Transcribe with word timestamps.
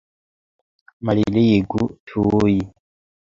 Malligu 1.09 1.85
tuj! 2.13 2.57